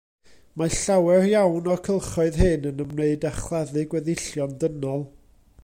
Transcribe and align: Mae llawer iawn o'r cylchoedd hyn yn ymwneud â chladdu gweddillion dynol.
Mae 0.59 0.71
llawer 0.83 1.27
iawn 1.31 1.69
o'r 1.73 1.83
cylchoedd 1.89 2.39
hyn 2.45 2.65
yn 2.71 2.81
ymwneud 2.87 3.29
â 3.31 3.33
chladdu 3.41 3.85
gweddillion 3.93 4.57
dynol. 4.65 5.07